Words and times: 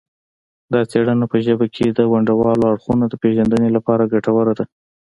دا 0.73 0.81
څیړنه 0.91 1.25
په 1.31 1.37
ژبه 1.45 1.65
کې 1.75 1.85
د 1.89 1.99
ونډوالو 2.11 2.69
اړخونو 2.71 3.05
د 3.09 3.13
پیژندنې 3.23 3.69
لپاره 3.77 4.09
ګټوره 4.13 4.53
ده 4.59 4.65